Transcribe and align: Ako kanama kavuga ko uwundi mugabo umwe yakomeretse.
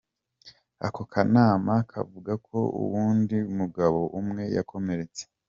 Ako 0.85 1.01
kanama 1.11 1.73
kavuga 1.91 2.33
ko 2.47 2.57
uwundi 2.81 3.37
mugabo 3.57 3.99
umwe 4.19 4.43
yakomeretse. 4.55 5.23